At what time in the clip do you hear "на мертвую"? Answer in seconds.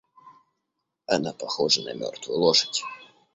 1.83-2.39